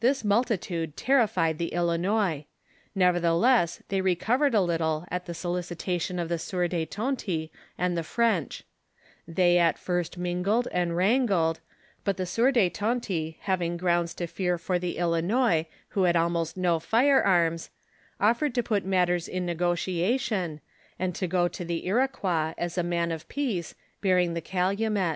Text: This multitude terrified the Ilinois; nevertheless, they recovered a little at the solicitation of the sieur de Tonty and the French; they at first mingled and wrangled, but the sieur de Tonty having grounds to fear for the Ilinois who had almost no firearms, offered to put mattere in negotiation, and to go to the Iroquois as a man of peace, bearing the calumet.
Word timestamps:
This 0.00 0.24
multitude 0.24 0.96
terrified 0.96 1.58
the 1.58 1.74
Ilinois; 1.74 2.46
nevertheless, 2.94 3.82
they 3.90 4.00
recovered 4.00 4.54
a 4.54 4.62
little 4.62 5.04
at 5.10 5.26
the 5.26 5.34
solicitation 5.34 6.18
of 6.18 6.30
the 6.30 6.38
sieur 6.38 6.68
de 6.68 6.86
Tonty 6.86 7.50
and 7.76 7.94
the 7.94 8.02
French; 8.02 8.64
they 9.26 9.58
at 9.58 9.78
first 9.78 10.16
mingled 10.16 10.68
and 10.72 10.96
wrangled, 10.96 11.60
but 12.02 12.16
the 12.16 12.24
sieur 12.24 12.50
de 12.50 12.70
Tonty 12.70 13.36
having 13.42 13.76
grounds 13.76 14.14
to 14.14 14.26
fear 14.26 14.56
for 14.56 14.78
the 14.78 14.96
Ilinois 14.96 15.66
who 15.90 16.04
had 16.04 16.16
almost 16.16 16.56
no 16.56 16.78
firearms, 16.78 17.68
offered 18.18 18.54
to 18.54 18.62
put 18.62 18.86
mattere 18.86 19.28
in 19.28 19.44
negotiation, 19.44 20.62
and 20.98 21.14
to 21.14 21.26
go 21.26 21.46
to 21.46 21.62
the 21.62 21.84
Iroquois 21.86 22.54
as 22.56 22.78
a 22.78 22.82
man 22.82 23.12
of 23.12 23.28
peace, 23.28 23.74
bearing 24.00 24.32
the 24.32 24.40
calumet. 24.40 25.06